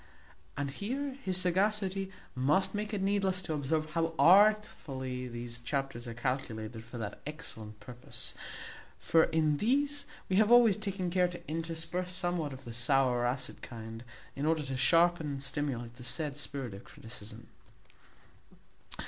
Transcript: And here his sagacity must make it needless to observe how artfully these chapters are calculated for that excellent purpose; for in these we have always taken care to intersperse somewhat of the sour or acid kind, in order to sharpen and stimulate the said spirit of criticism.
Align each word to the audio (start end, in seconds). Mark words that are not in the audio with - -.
And 0.57 0.71
here 0.71 1.15
his 1.23 1.37
sagacity 1.37 2.09
must 2.33 2.73
make 2.73 2.91
it 2.91 3.03
needless 3.03 3.43
to 3.43 3.53
observe 3.53 3.91
how 3.91 4.15
artfully 4.17 5.27
these 5.27 5.59
chapters 5.59 6.07
are 6.07 6.15
calculated 6.15 6.83
for 6.83 6.97
that 6.97 7.21
excellent 7.27 7.79
purpose; 7.79 8.33
for 8.97 9.25
in 9.25 9.57
these 9.57 10.05
we 10.27 10.37
have 10.37 10.51
always 10.51 10.75
taken 10.77 11.11
care 11.11 11.27
to 11.27 11.47
intersperse 11.47 12.13
somewhat 12.13 12.51
of 12.51 12.63
the 12.63 12.73
sour 12.73 13.19
or 13.19 13.25
acid 13.27 13.61
kind, 13.61 14.03
in 14.35 14.47
order 14.47 14.63
to 14.63 14.75
sharpen 14.75 15.27
and 15.27 15.43
stimulate 15.43 15.97
the 15.97 16.03
said 16.03 16.35
spirit 16.35 16.73
of 16.73 16.83
criticism. 16.83 17.49